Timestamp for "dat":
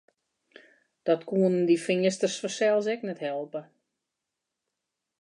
1.05-1.21